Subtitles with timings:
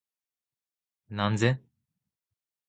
[1.09, 1.61] なんぜ？